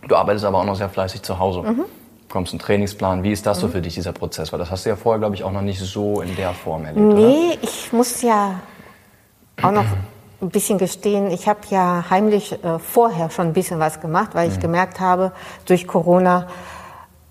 Ja. 0.02 0.08
Du 0.08 0.16
arbeitest 0.16 0.46
aber 0.46 0.58
auch 0.58 0.64
noch 0.64 0.76
sehr 0.76 0.88
fleißig 0.88 1.20
zu 1.20 1.38
Hause. 1.38 1.62
Mhm. 1.62 1.84
Kommst 2.30 2.52
einen 2.52 2.60
Trainingsplan. 2.60 3.22
Wie 3.22 3.32
ist 3.32 3.44
das 3.44 3.60
so 3.60 3.68
für 3.68 3.82
dich, 3.82 3.92
dieser 3.94 4.12
Prozess? 4.12 4.50
Weil 4.50 4.58
das 4.58 4.70
hast 4.70 4.86
du 4.86 4.90
ja 4.90 4.96
vorher, 4.96 5.18
glaube 5.18 5.34
ich, 5.34 5.44
auch 5.44 5.52
noch 5.52 5.60
nicht 5.60 5.80
so 5.80 6.22
in 6.22 6.34
der 6.34 6.54
Form 6.54 6.86
erlebt, 6.86 7.06
Nee, 7.06 7.52
oder? 7.52 7.58
ich 7.60 7.92
muss 7.92 8.22
ja 8.22 8.60
auch 9.62 9.72
noch 9.72 9.84
ein 10.40 10.48
bisschen 10.48 10.78
gestehen, 10.78 11.30
ich 11.30 11.46
habe 11.46 11.60
ja 11.68 12.04
heimlich 12.08 12.52
äh, 12.52 12.78
vorher 12.78 13.28
schon 13.28 13.48
ein 13.48 13.52
bisschen 13.52 13.80
was 13.80 14.00
gemacht, 14.00 14.30
weil 14.32 14.48
ich 14.48 14.56
mhm. 14.56 14.60
gemerkt 14.60 14.98
habe, 15.00 15.32
durch 15.66 15.86
Corona, 15.86 16.46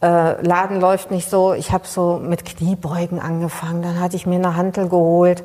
äh, 0.01 0.41
Laden 0.45 0.79
läuft 0.79 1.11
nicht 1.11 1.29
so. 1.29 1.53
Ich 1.53 1.71
habe 1.71 1.87
so 1.87 2.19
mit 2.21 2.45
Kniebeugen 2.45 3.19
angefangen, 3.19 3.81
dann 3.81 3.99
hatte 3.99 4.15
ich 4.15 4.25
mir 4.25 4.35
eine 4.35 4.55
Hantel 4.55 4.89
geholt, 4.89 5.43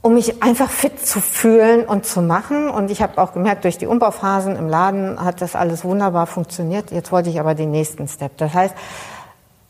um 0.00 0.14
mich 0.14 0.42
einfach 0.42 0.70
fit 0.70 1.04
zu 1.06 1.20
fühlen 1.20 1.84
und 1.84 2.06
zu 2.06 2.22
machen. 2.22 2.68
Und 2.68 2.90
ich 2.90 3.02
habe 3.02 3.20
auch 3.20 3.32
gemerkt, 3.32 3.64
durch 3.64 3.78
die 3.78 3.86
Umbauphasen 3.86 4.56
im 4.56 4.68
Laden 4.68 5.22
hat 5.22 5.40
das 5.40 5.54
alles 5.54 5.84
wunderbar 5.84 6.26
funktioniert. 6.26 6.90
Jetzt 6.90 7.12
wollte 7.12 7.30
ich 7.30 7.38
aber 7.38 7.54
den 7.54 7.70
nächsten 7.70 8.08
Step. 8.08 8.36
Das 8.38 8.52
heißt, 8.52 8.74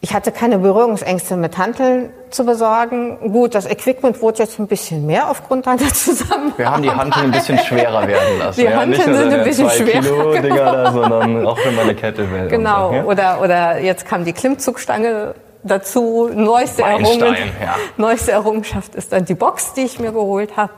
ich 0.05 0.13
hatte 0.13 0.33
keine 0.33 0.59
Berührungsängste 0.59 1.37
mit 1.37 1.57
Handeln 1.59 2.11
zu 2.29 2.45
besorgen. 2.45 3.19
Gut, 3.33 3.55
das 3.55 3.67
Equipment 3.67 4.21
wurde 4.21 4.41
jetzt 4.41 4.59
ein 4.59 4.67
bisschen 4.67 5.07
mehr 5.07 5.31
aufgrund 5.31 5.67
deiner 5.69 5.95
Zusammenarbeit. 5.95 6.59
Wir 6.59 6.71
haben 6.73 6.83
die 6.83 6.91
Handeln 6.91 7.27
ein 7.27 7.31
bisschen 7.31 7.57
schwerer 7.61 8.09
werden 8.09 8.39
lassen. 8.41 8.61
Die 8.61 8.67
ja, 8.67 8.81
Hanteln 8.81 9.15
sind 9.15 9.33
ein 9.33 9.45
bisschen 9.45 9.71
schwerer. 9.71 10.01
Kilo 10.01 10.33
Dinger 10.33 10.73
da, 10.73 10.93
sondern 10.93 11.47
auch 11.47 11.57
wenn 11.65 11.77
man 11.77 11.85
eine 11.85 11.95
Kette 11.95 12.29
will. 12.33 12.49
Genau. 12.49 12.89
So, 12.89 12.95
ja? 12.97 13.05
Oder, 13.05 13.41
oder 13.41 13.79
jetzt 13.79 14.05
kam 14.05 14.25
die 14.25 14.33
Klimmzugstange 14.33 15.37
dazu. 15.63 16.29
Neueste, 16.35 16.83
Errungenschaft, 16.83 17.41
ja. 17.63 17.77
neueste 17.97 18.33
Errungenschaft 18.33 18.97
ist 18.97 19.13
dann 19.13 19.25
die 19.25 19.37
Box, 19.37 19.75
die 19.75 19.83
ich 19.83 20.01
mir 20.01 20.11
geholt 20.11 20.57
habe. 20.57 20.73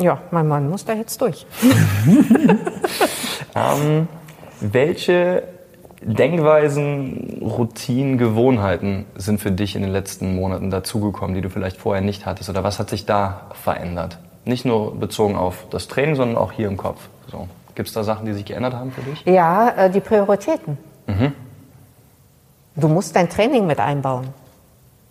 Ja, 0.00 0.18
mein 0.32 0.48
Mann 0.48 0.68
muss 0.68 0.84
da 0.84 0.94
jetzt 0.94 1.20
durch. 1.20 1.46
ähm, 3.54 4.08
welche 4.60 5.44
Denkweisen, 6.06 7.40
Routinen, 7.42 8.16
Gewohnheiten 8.16 9.06
sind 9.16 9.40
für 9.40 9.50
dich 9.50 9.74
in 9.74 9.82
den 9.82 9.90
letzten 9.90 10.36
Monaten 10.36 10.70
dazugekommen, 10.70 11.34
die 11.34 11.40
du 11.40 11.50
vielleicht 11.50 11.78
vorher 11.78 12.02
nicht 12.02 12.26
hattest? 12.26 12.48
Oder 12.48 12.62
was 12.62 12.78
hat 12.78 12.90
sich 12.90 13.06
da 13.06 13.48
verändert? 13.54 14.18
Nicht 14.44 14.64
nur 14.64 14.94
bezogen 14.94 15.34
auf 15.34 15.66
das 15.70 15.88
Training, 15.88 16.14
sondern 16.14 16.38
auch 16.38 16.52
hier 16.52 16.68
im 16.68 16.76
Kopf. 16.76 17.00
So. 17.28 17.48
Gibt 17.74 17.88
es 17.88 17.94
da 17.94 18.04
Sachen, 18.04 18.24
die 18.24 18.32
sich 18.34 18.44
geändert 18.44 18.74
haben 18.74 18.92
für 18.92 19.02
dich? 19.02 19.24
Ja, 19.24 19.68
äh, 19.70 19.90
die 19.90 19.98
Prioritäten. 19.98 20.78
Mhm. 21.08 21.32
Du 22.76 22.86
musst 22.86 23.16
dein 23.16 23.28
Training 23.28 23.66
mit 23.66 23.80
einbauen. 23.80 24.28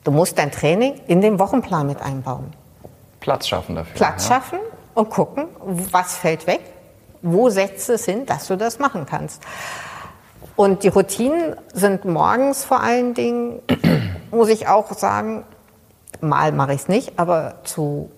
Du 0.06 0.12
musst 0.12 0.38
dein 0.38 0.52
Training 0.52 1.02
in 1.08 1.20
den 1.20 1.40
Wochenplan 1.40 1.88
mit 1.88 2.02
einbauen. 2.02 2.54
Platz 3.20 3.48
schaffen 3.48 3.75
dafür. 3.75 3.96
Platz 3.96 4.30
ja. 4.30 4.36
schaffen 4.36 4.60
und 4.94 5.10
gucken, 5.10 5.48
was 5.92 6.16
fällt 6.16 6.48
weg, 6.48 6.62
wo 7.22 7.50
setzt 7.50 7.90
es 7.90 8.06
hin, 8.06 8.25
dass 8.25 8.48
du 8.48 8.56
das 8.56 8.80
machen 8.80 9.06
kannst. 9.06 9.44
Und 10.56 10.84
die 10.84 10.88
Routinen 10.88 11.56
sind 11.74 12.06
morgens 12.06 12.64
vor 12.64 12.82
allen 12.82 13.14
Dingen, 13.14 13.62
muss 14.32 14.50
ich 14.50 14.68
auch 14.68 14.92
sagen, 14.94 15.44
mal 16.22 16.52
mache 16.52 16.74
ich 16.74 16.82
es 16.82 16.88
nicht, 16.88 17.20
aber 17.20 17.56
zu 17.64 18.10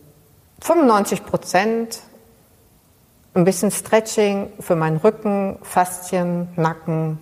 95 0.61 1.25
Prozent 1.25 2.01
ein 3.33 3.43
bisschen 3.43 3.71
Stretching 3.71 4.49
für 4.59 4.75
meinen 4.75 4.97
Rücken, 4.97 5.57
Faszien, 5.61 6.49
Nacken, 6.55 7.19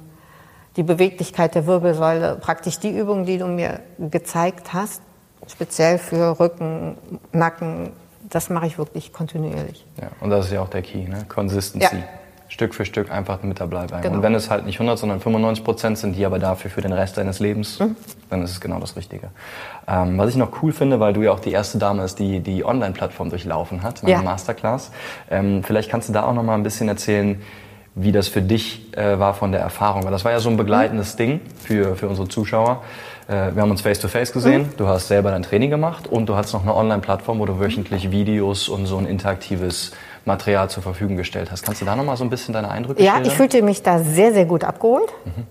die 0.78 0.84
Beweglichkeit 0.84 1.56
der 1.56 1.66
Wirbelsäule, 1.68 2.38
praktisch 2.40 2.80
die 2.80 2.98
Übung, 2.98 3.26
die 3.26 3.38
du 3.38 3.48
mir 3.48 3.82
gezeigt 4.00 4.74
hast, 4.74 5.02
speziell 5.48 5.98
für 5.98 6.40
Rücken, 6.40 6.98
Nacken, 7.32 7.94
das 8.30 8.50
mache 8.50 8.68
ich 8.68 8.78
wirklich 8.78 9.14
kontinuierlich. 9.14 9.86
Ja, 10.02 10.10
und 10.20 10.30
das 10.30 10.48
ist 10.48 10.52
ja 10.54 10.62
auch 10.62 10.70
der 10.70 10.82
Key, 10.82 11.08
ne? 11.08 11.26
Consistency. 11.28 11.98
Ja. 11.98 12.04
Stück 12.56 12.74
für 12.74 12.86
Stück 12.86 13.12
einfach 13.12 13.44
mit 13.44 13.60
dabei 13.60 13.86
bleiben. 13.86 14.02
Genau. 14.02 14.16
Und 14.16 14.24
wenn 14.24 14.34
es 14.34 14.50
halt 14.50 14.66
nicht 14.66 14.80
100, 14.80 14.98
sondern 14.98 15.20
95 15.20 15.66
Prozent 15.66 15.98
sind, 15.98 16.16
die 16.16 16.26
aber 16.26 16.40
dafür 16.40 16.72
für 16.72 16.80
den 16.80 16.94
Rest 16.94 17.18
deines 17.18 17.42
Lebens, 17.42 17.80
mhm. 17.80 17.98
dann 18.30 18.44
ist 18.44 18.52
es 18.52 18.62
genau 18.62 18.80
das 18.80 18.96
Richtige. 18.96 19.28
Ähm, 19.90 20.18
was 20.18 20.30
ich 20.30 20.38
noch 20.38 20.64
cool 20.64 20.72
finde, 20.72 21.02
weil 21.02 21.12
du 21.12 21.22
ja 21.22 21.34
auch 21.34 21.42
die 21.42 21.52
erste 21.52 21.80
Dame 21.80 22.06
ist, 22.06 22.18
die 22.18 22.40
die 22.40 22.64
Online-Plattform 22.64 23.30
durchlaufen 23.30 23.84
hat, 23.84 24.04
in 24.04 24.08
ja. 24.08 24.22
Masterclass. 24.22 24.92
Ähm, 25.30 25.66
vielleicht 25.66 25.92
kannst 25.92 26.08
du 26.08 26.14
da 26.14 26.24
auch 26.24 26.34
noch 26.34 26.44
mal 26.44 26.54
ein 26.54 26.64
bisschen 26.64 26.88
erzählen, 26.88 27.42
wie 27.94 28.14
das 28.14 28.30
für 28.30 28.42
dich 28.42 28.96
äh, 28.96 29.20
war 29.20 29.34
von 29.34 29.52
der 29.52 29.60
Erfahrung. 29.60 30.06
Weil 30.06 30.12
das 30.12 30.24
war 30.24 30.32
ja 30.32 30.40
so 30.40 30.50
ein 30.50 30.56
begleitendes 30.56 31.16
mhm. 31.16 31.18
Ding 31.18 31.42
für, 31.62 31.98
für 31.98 32.08
unsere 32.08 32.30
Zuschauer. 32.30 32.84
Äh, 33.28 33.54
wir 33.54 33.64
haben 33.64 33.72
uns 33.72 33.82
face-to-face 33.82 34.30
-face 34.30 34.34
gesehen, 34.34 34.62
mhm. 34.62 34.78
du 34.78 34.88
hast 34.88 35.10
selber 35.10 35.32
dein 35.32 35.44
Training 35.44 35.72
gemacht 35.72 36.08
und 36.08 36.30
du 36.30 36.38
hast 36.38 36.54
noch 36.54 36.62
eine 36.62 36.74
Online-Plattform, 36.74 37.40
wo 37.40 37.46
du 37.46 37.60
wöchentlich 37.60 38.12
Videos 38.12 38.70
und 38.70 38.86
so 38.86 38.98
ein 38.98 39.06
interaktives 39.06 39.92
Material 40.26 40.70
zur 40.70 40.84
Verfügung 40.84 41.18
gestellt 41.18 41.52
hast. 41.52 41.64
Kannst 41.64 41.82
du 41.82 41.86
da 41.86 41.96
noch 41.96 42.04
mal 42.04 42.18
so 42.18 42.24
ein 42.24 42.30
bisschen 42.30 42.54
deine 42.54 42.70
Eindrücke 42.70 43.02
Ja, 43.04 43.14
schildern? 43.14 43.32
ich 43.32 43.38
fühlte 43.38 43.62
mich 43.62 43.84
da 43.84 44.00
sehr, 44.00 44.34
sehr 44.34 44.46
gut 44.46 44.64
abgeholt. 44.64 45.12
Mhm. 45.26 45.48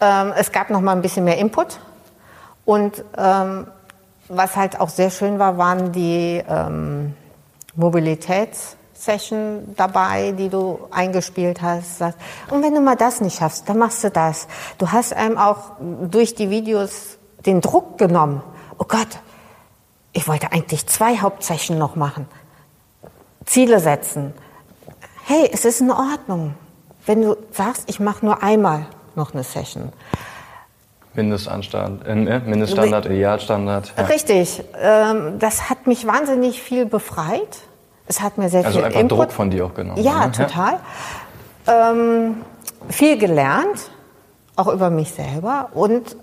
Ähm, 0.00 0.32
es 0.36 0.50
gab 0.52 0.70
noch 0.70 0.80
mal 0.80 0.92
ein 0.92 1.02
bisschen 1.02 1.24
mehr 1.24 1.38
Input. 1.38 1.78
Und 2.64 3.04
ähm, 3.16 3.66
was 4.28 4.56
halt 4.56 4.80
auch 4.80 4.88
sehr 4.88 5.10
schön 5.10 5.38
war, 5.38 5.58
waren 5.58 5.92
die 5.92 6.42
ähm, 6.48 7.14
Mobilitätssession 7.76 9.74
dabei, 9.76 10.32
die 10.32 10.48
du 10.48 10.80
eingespielt 10.90 11.62
hast. 11.62 12.02
Und 12.50 12.62
wenn 12.62 12.74
du 12.74 12.80
mal 12.80 12.96
das 12.96 13.20
nicht 13.20 13.38
schaffst, 13.38 13.68
dann 13.68 13.78
machst 13.78 14.02
du 14.04 14.10
das. 14.10 14.48
Du 14.78 14.90
hast 14.90 15.12
einem 15.14 15.38
auch 15.38 15.72
durch 16.10 16.34
die 16.34 16.50
Videos 16.50 17.18
den 17.46 17.60
Druck 17.60 17.98
genommen. 17.98 18.42
Oh 18.78 18.84
Gott, 18.86 19.08
ich 20.12 20.28
wollte 20.28 20.52
eigentlich 20.52 20.86
zwei 20.86 21.18
Hauptsession 21.18 21.78
noch 21.78 21.96
machen. 21.96 22.26
Ziele 23.44 23.80
setzen. 23.80 24.32
Hey, 25.24 25.48
es 25.52 25.64
ist 25.64 25.80
in 25.80 25.90
Ordnung, 25.90 26.54
wenn 27.06 27.22
du 27.22 27.36
sagst, 27.50 27.88
ich 27.88 28.00
mache 28.00 28.24
nur 28.24 28.42
einmal 28.42 28.86
noch 29.14 29.34
eine 29.34 29.44
Session. 29.44 29.92
Äh, 31.14 31.22
ne? 31.22 32.42
Mindeststandard, 32.46 33.06
Idealstandard. 33.06 33.92
Ja. 33.96 34.04
Richtig. 34.04 34.64
Ähm, 34.80 35.38
das 35.38 35.68
hat 35.68 35.86
mich 35.86 36.06
wahnsinnig 36.06 36.62
viel 36.62 36.86
befreit. 36.86 37.58
Es 38.06 38.20
hat 38.20 38.38
mir 38.38 38.48
sehr 38.48 38.64
also 38.64 38.78
viel 38.78 38.86
einfach 38.86 39.00
Input. 39.00 39.18
Druck 39.18 39.32
von 39.32 39.50
dir 39.50 39.66
auch 39.66 39.74
genommen. 39.74 40.02
Ja, 40.02 40.26
ne? 40.26 40.32
total. 40.32 40.80
Ja. 41.66 41.90
Ähm, 41.90 42.42
viel 42.88 43.18
gelernt, 43.18 43.90
auch 44.56 44.68
über 44.68 44.90
mich 44.90 45.12
selber. 45.12 45.68
Und 45.74 46.16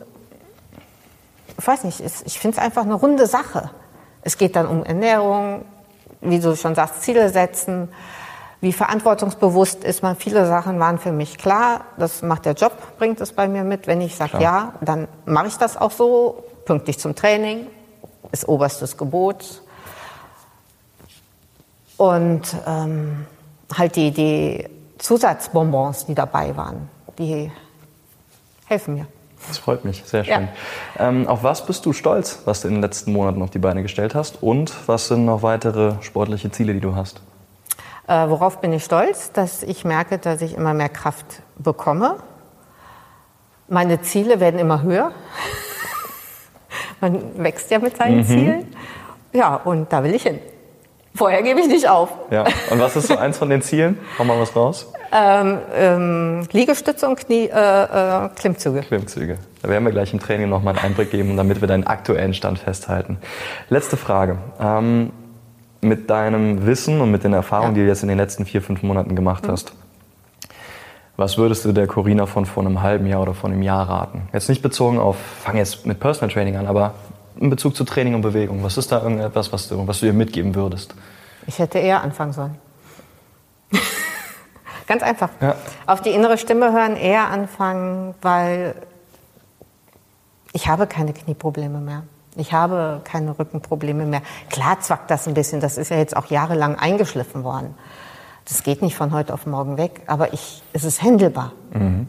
ich 1.58 1.68
weiß 1.68 1.84
nicht, 1.84 2.02
ich 2.02 2.40
finde 2.40 2.58
es 2.58 2.64
einfach 2.64 2.84
eine 2.84 2.96
runde 2.96 3.28
Sache. 3.28 3.70
Es 4.22 4.38
geht 4.38 4.56
dann 4.56 4.68
um 4.68 4.84
Ernährung, 4.84 5.66
wie 6.22 6.40
du 6.40 6.56
schon 6.56 6.76
sagst, 6.76 7.04
Ziele 7.04 7.30
setzen. 7.30 7.90
Wie 8.62 8.74
verantwortungsbewusst 8.74 9.84
ist 9.86 10.04
man? 10.04 10.16
Viele 10.18 10.46
Sachen 10.46 10.80
waren 10.80 11.00
für 11.00 11.14
mich 11.14 11.38
klar. 11.38 11.86
Das 11.98 12.22
macht 12.22 12.46
der 12.46 12.54
Job, 12.54 12.74
bringt 12.98 13.22
es 13.22 13.32
bei 13.32 13.48
mir 13.48 13.64
mit. 13.64 13.88
Wenn 13.88 14.02
ich 14.02 14.16
sage 14.16 14.40
ja, 14.42 14.74
dann 14.82 15.08
mache 15.26 15.48
ich 15.48 15.58
das 15.58 15.78
auch 15.78 15.92
so. 15.92 16.44
Pünktlich 16.66 17.00
zum 17.00 17.16
Training 17.16 17.68
ist 18.32 18.48
oberstes 18.48 18.98
Gebot. 18.98 19.64
Und 21.98 22.56
ähm, 22.68 23.26
halt 23.76 23.96
die, 23.96 24.12
die 24.12 24.70
Zusatzbonbons, 24.98 26.06
die 26.06 26.16
dabei 26.16 26.56
waren, 26.56 26.90
die 27.18 27.52
helfen 28.66 28.96
mir. 28.96 29.08
Das 29.48 29.58
freut 29.58 29.86
mich, 29.86 30.04
sehr 30.06 30.24
schön. 30.24 30.50
Ja. 30.98 31.08
Ähm, 31.08 31.28
auf 31.28 31.44
was 31.44 31.66
bist 31.66 31.86
du 31.86 31.94
stolz, 31.94 32.42
was 32.46 32.62
du 32.62 32.68
in 32.68 32.76
den 32.76 32.82
letzten 32.82 33.14
Monaten 33.14 33.42
auf 33.42 33.50
die 33.50 33.60
Beine 33.60 33.82
gestellt 33.82 34.16
hast? 34.16 34.44
Und 34.44 34.74
was 34.88 35.08
sind 35.08 35.26
noch 35.26 35.44
weitere 35.44 35.94
sportliche 36.02 36.52
Ziele, 36.52 36.74
die 36.74 36.82
du 36.82 36.96
hast? 36.96 37.22
Äh, 38.08 38.30
worauf 38.30 38.60
bin 38.60 38.74
ich 38.74 38.84
stolz? 38.84 39.32
Dass 39.32 39.64
ich 39.64 39.86
merke, 39.86 40.18
dass 40.18 40.42
ich 40.42 40.56
immer 40.56 40.74
mehr 40.74 40.90
Kraft 40.90 41.42
bekomme. 41.58 42.18
Meine 43.68 44.02
Ziele 44.02 44.40
werden 44.40 44.60
immer 44.60 44.82
höher. 44.82 45.12
Man 47.02 47.42
wächst 47.42 47.72
ja 47.72 47.80
mit 47.80 47.98
seinen 47.98 48.18
mhm. 48.18 48.26
Zielen. 48.26 48.76
Ja, 49.32 49.56
und 49.56 49.94
da 49.94 50.04
will 50.04 50.14
ich 50.14 50.24
hin. 50.24 50.40
Vorher 51.16 51.42
gebe 51.44 51.60
ich 51.60 51.68
nicht 51.68 51.88
auf. 51.90 52.10
Ja. 52.32 52.46
Und 52.70 52.80
was 52.80 52.96
ist 52.96 53.08
so 53.08 53.18
eins 53.18 53.38
von 53.38 53.50
den 53.50 53.62
Zielen? 53.62 53.98
Hau 54.18 54.24
mal 54.24 54.40
was 54.40 54.56
raus. 54.56 54.92
Ähm, 55.12 55.58
ähm, 55.76 56.48
Liegestütze 56.52 57.08
und 57.08 57.20
Knie, 57.20 57.48
äh, 57.48 58.26
äh, 58.26 58.30
Klimmzüge. 58.36 58.82
Klimmzüge. 58.82 59.40
Da 59.62 59.70
werden 59.70 59.84
wir 59.84 59.92
gleich 59.92 60.14
im 60.14 60.20
Training 60.20 60.50
nochmal 60.50 60.76
einen 60.76 60.86
Einblick 60.86 61.10
geben, 61.10 61.36
damit 61.36 61.62
wir 61.62 61.68
deinen 61.68 61.88
aktuellen 61.88 62.34
Stand 62.34 62.60
festhalten. 62.60 63.18
Letzte 63.70 63.98
Frage. 63.98 64.38
Ähm, 64.62 65.12
mit 65.82 66.10
deinem 66.10 66.66
Wissen 66.66 67.02
und 67.02 67.10
mit 67.10 67.24
den 67.24 67.34
Erfahrungen, 67.34 67.72
ja. 67.72 67.80
die 67.80 67.82
du 67.82 67.88
jetzt 67.88 68.04
in 68.04 68.10
den 68.10 68.18
letzten 68.18 68.46
vier, 68.46 68.62
fünf 68.62 68.84
Monaten 68.84 69.16
gemacht 69.16 69.48
mhm. 69.48 69.52
hast, 69.52 69.74
was 71.16 71.38
würdest 71.38 71.66
du 71.66 71.74
der 71.74 71.88
Corina 71.88 72.26
von 72.26 72.46
vor 72.46 72.66
einem 72.66 72.82
halben 72.82 73.06
Jahr 73.06 73.22
oder 73.22 73.34
vor 73.34 73.50
einem 73.50 73.62
Jahr 73.62 73.90
raten? 73.90 74.30
Jetzt 74.32 74.48
nicht 74.48 74.62
bezogen 74.62 75.00
auf, 75.00 75.18
fang 75.44 75.58
jetzt 75.58 75.86
mit 75.86 76.00
Personal 76.00 76.34
Training 76.34 76.56
an, 76.56 76.68
aber 76.68 76.94
in 77.40 77.50
Bezug 77.50 77.76
zu 77.76 77.84
Training 77.84 78.16
und 78.16 78.22
Bewegung. 78.22 78.64
Was 78.64 78.78
ist 78.78 78.92
da 78.92 79.02
irgendetwas, 79.02 79.52
was 79.54 79.68
du, 79.70 79.88
was 79.88 80.00
du 80.02 80.08
ihr 80.08 80.14
mitgeben 80.14 80.56
würdest? 80.56 80.94
Ich 81.48 81.60
hätte 81.60 81.80
eher 81.80 82.02
anfangen 82.02 82.34
sollen. 82.34 82.56
Ganz 84.88 85.04
einfach. 85.04 85.30
Ja. 85.40 85.56
Auf 85.86 86.02
die 86.02 86.10
innere 86.10 86.38
Stimme 86.38 86.74
hören, 86.74 86.96
eher 86.96 87.30
anfangen, 87.30 88.14
weil 88.22 88.76
ich 90.52 90.68
habe 90.68 90.88
keine 90.88 91.14
Knieprobleme 91.14 91.80
mehr. 91.80 92.04
Ich 92.36 92.54
habe 92.54 93.02
keine 93.04 93.38
Rückenprobleme 93.38 94.06
mehr. 94.06 94.22
Klar 94.50 94.80
zwackt 94.82 95.10
das 95.10 95.28
ein 95.28 95.34
bisschen, 95.34 95.62
das 95.62 95.78
ist 95.78 95.92
ja 95.92 95.98
jetzt 95.98 96.16
auch 96.16 96.28
jahrelang 96.28 96.76
eingeschliffen 96.76 97.44
worden. 97.44 97.74
Das 98.46 98.64
geht 98.64 98.82
nicht 98.82 98.96
von 98.96 99.14
heute 99.14 99.34
auf 99.34 99.46
morgen 99.46 99.78
weg, 99.78 100.02
aber 100.08 100.34
ich, 100.34 100.64
es 100.74 100.84
ist 100.84 101.02
händelbar. 101.02 101.54
Mhm. 101.74 102.08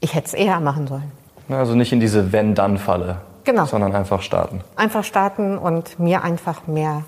Ich 0.00 0.14
hätte 0.14 0.26
es 0.26 0.34
eher 0.34 0.60
machen 0.60 0.86
sollen. 0.86 1.10
Also 1.48 1.74
nicht 1.74 1.92
in 1.92 2.00
diese 2.00 2.32
Wenn-Dann-Falle, 2.32 3.20
genau. 3.46 3.64
sondern 3.64 3.94
einfach 3.94 4.20
starten. 4.20 4.60
Einfach 4.76 5.04
starten 5.04 5.56
und 5.56 5.98
mir 5.98 6.22
einfach 6.22 6.66
mehr 6.66 7.04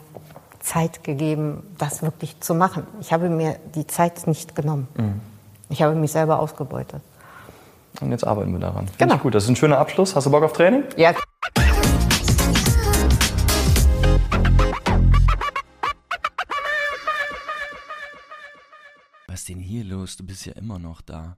Zeit 0.61 1.04
gegeben, 1.04 1.62
das 1.76 2.02
wirklich 2.02 2.40
zu 2.40 2.54
machen. 2.54 2.87
Ich 3.00 3.12
habe 3.12 3.28
mir 3.28 3.57
die 3.75 3.87
Zeit 3.87 4.26
nicht 4.26 4.54
genommen. 4.54 4.88
Mhm. 4.97 5.21
Ich 5.68 5.83
habe 5.83 5.95
mich 5.95 6.12
selber 6.12 6.40
ausgebeutet. 6.40 7.02
Und 8.00 8.11
jetzt 8.11 8.26
arbeiten 8.26 8.52
wir 8.52 8.61
daran. 8.61 8.87
Finde 8.87 8.99
genau. 8.99 9.14
ich 9.16 9.23
gut. 9.23 9.35
Das 9.35 9.45
ist 9.45 9.50
ein 9.50 9.57
schöner 9.57 9.78
Abschluss. 9.78 10.14
Hast 10.16 10.25
du 10.26 10.30
Bock 10.30 10.45
auf 10.45 10.52
Training? 10.52 10.85
Ja. 10.97 11.14
Was 19.26 19.40
ist 19.40 19.49
denn 19.49 19.59
hier 19.59 19.85
los? 19.85 20.16
Du 20.16 20.25
bist 20.25 20.47
ja 20.47 20.52
immer 20.54 20.78
noch 20.78 21.00
da. 21.00 21.37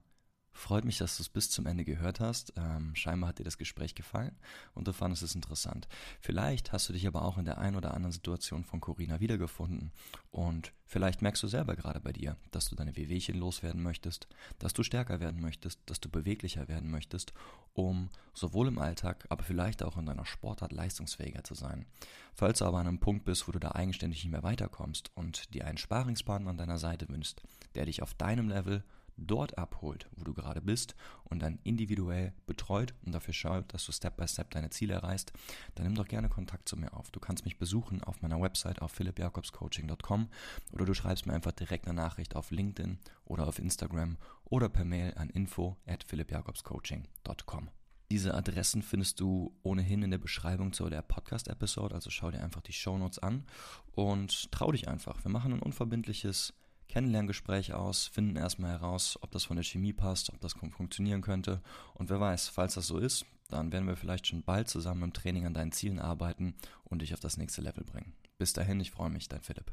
Freut 0.71 0.85
mich, 0.85 0.99
dass 0.99 1.17
du 1.17 1.23
es 1.23 1.27
bis 1.27 1.49
zum 1.49 1.65
Ende 1.65 1.83
gehört 1.83 2.21
hast. 2.21 2.53
Ähm, 2.55 2.95
scheinbar 2.95 3.27
hat 3.27 3.39
dir 3.39 3.43
das 3.43 3.57
Gespräch 3.57 3.93
gefallen 3.93 4.37
und 4.73 4.87
du 4.87 4.93
fandest 4.93 5.21
es 5.21 5.35
interessant. 5.35 5.89
Vielleicht 6.21 6.71
hast 6.71 6.87
du 6.87 6.93
dich 6.93 7.05
aber 7.05 7.25
auch 7.25 7.37
in 7.37 7.43
der 7.43 7.57
einen 7.57 7.75
oder 7.75 7.93
anderen 7.93 8.13
Situation 8.13 8.63
von 8.63 8.79
Corina 8.79 9.19
wiedergefunden 9.19 9.91
und 10.29 10.71
vielleicht 10.85 11.21
merkst 11.21 11.43
du 11.43 11.49
selber 11.49 11.75
gerade 11.75 11.99
bei 11.99 12.13
dir, 12.13 12.37
dass 12.51 12.69
du 12.69 12.77
deine 12.77 12.95
Wehwehchen 12.95 13.37
loswerden 13.37 13.83
möchtest, 13.83 14.29
dass 14.59 14.71
du 14.71 14.81
stärker 14.83 15.19
werden 15.19 15.41
möchtest, 15.41 15.81
dass 15.87 15.99
du 15.99 16.07
beweglicher 16.07 16.69
werden 16.69 16.89
möchtest, 16.89 17.33
um 17.73 18.07
sowohl 18.33 18.69
im 18.69 18.79
Alltag, 18.79 19.25
aber 19.27 19.43
vielleicht 19.43 19.83
auch 19.83 19.97
in 19.97 20.05
deiner 20.05 20.25
Sportart 20.25 20.71
leistungsfähiger 20.71 21.43
zu 21.43 21.53
sein. 21.53 21.85
Falls 22.33 22.59
du 22.59 22.65
aber 22.65 22.77
an 22.77 22.87
einem 22.87 22.99
Punkt 23.01 23.25
bist, 23.25 23.45
wo 23.45 23.51
du 23.51 23.59
da 23.59 23.73
eigenständig 23.73 24.23
nicht 24.23 24.31
mehr 24.31 24.43
weiterkommst 24.43 25.11
und 25.15 25.53
dir 25.53 25.67
einen 25.67 25.77
Sparingspartner 25.77 26.49
an 26.49 26.57
deiner 26.57 26.77
Seite 26.77 27.09
wünschst, 27.09 27.41
der 27.75 27.87
dich 27.87 28.01
auf 28.01 28.13
deinem 28.13 28.47
Level 28.47 28.85
dort 29.27 29.57
abholt, 29.57 30.07
wo 30.15 30.23
du 30.23 30.33
gerade 30.33 30.61
bist 30.61 30.95
und 31.23 31.41
dann 31.41 31.59
individuell 31.63 32.33
betreut 32.45 32.93
und 33.05 33.13
dafür 33.13 33.33
schaut, 33.33 33.73
dass 33.73 33.85
du 33.85 33.91
Step 33.91 34.17
by 34.17 34.27
Step 34.27 34.51
deine 34.51 34.69
Ziele 34.69 34.93
erreichst, 34.93 35.33
dann 35.75 35.85
nimm 35.85 35.95
doch 35.95 36.07
gerne 36.07 36.29
Kontakt 36.29 36.67
zu 36.67 36.77
mir 36.77 36.93
auf. 36.93 37.11
Du 37.11 37.19
kannst 37.19 37.45
mich 37.45 37.57
besuchen 37.57 38.03
auf 38.03 38.21
meiner 38.21 38.41
Website 38.41 38.81
auf 38.81 38.91
philippjakobscoaching.com 38.91 40.29
oder 40.73 40.85
du 40.85 40.93
schreibst 40.93 41.25
mir 41.25 41.33
einfach 41.33 41.51
direkt 41.51 41.87
eine 41.87 41.95
Nachricht 41.95 42.35
auf 42.35 42.51
LinkedIn 42.51 42.99
oder 43.25 43.47
auf 43.47 43.59
Instagram 43.59 44.17
oder 44.45 44.69
per 44.69 44.85
Mail 44.85 45.13
an 45.15 45.29
info 45.29 45.77
at 45.85 46.03
philippjakobscoaching.com. 46.03 47.69
Diese 48.11 48.33
Adressen 48.33 48.81
findest 48.81 49.21
du 49.21 49.57
ohnehin 49.63 50.03
in 50.03 50.11
der 50.11 50.17
Beschreibung 50.17 50.73
zu 50.73 50.89
der 50.89 51.01
Podcast-Episode, 51.01 51.95
also 51.95 52.09
schau 52.09 52.29
dir 52.29 52.43
einfach 52.43 52.59
die 52.59 52.73
Shownotes 52.73 53.19
an 53.19 53.45
und 53.93 54.51
trau 54.51 54.73
dich 54.73 54.89
einfach. 54.89 55.23
Wir 55.23 55.31
machen 55.31 55.53
ein 55.53 55.61
unverbindliches 55.61 56.53
Kennenlerngespräch 56.91 57.73
aus, 57.73 58.07
finden 58.07 58.35
erstmal 58.35 58.71
heraus, 58.71 59.17
ob 59.21 59.31
das 59.31 59.45
von 59.45 59.55
der 59.55 59.63
Chemie 59.63 59.93
passt, 59.93 60.29
ob 60.29 60.41
das 60.41 60.53
funktionieren 60.53 61.21
könnte. 61.21 61.61
Und 61.93 62.09
wer 62.09 62.19
weiß, 62.19 62.49
falls 62.49 62.73
das 62.73 62.87
so 62.87 62.97
ist, 62.97 63.25
dann 63.49 63.71
werden 63.71 63.87
wir 63.87 63.95
vielleicht 63.95 64.27
schon 64.27 64.43
bald 64.43 64.67
zusammen 64.67 65.03
im 65.03 65.13
Training 65.13 65.45
an 65.45 65.53
deinen 65.53 65.71
Zielen 65.71 65.99
arbeiten 65.99 66.53
und 66.83 67.01
dich 67.01 67.13
auf 67.13 67.21
das 67.21 67.37
nächste 67.37 67.61
Level 67.61 67.85
bringen. 67.85 68.13
Bis 68.37 68.51
dahin, 68.51 68.81
ich 68.81 68.91
freue 68.91 69.09
mich, 69.09 69.29
dein 69.29 69.41
Philipp. 69.41 69.71